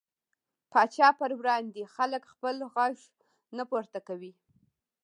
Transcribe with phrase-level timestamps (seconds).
[0.71, 2.97] پاچا پر وړاندې خلک خپل غږ
[3.57, 4.31] نه پورته کوي.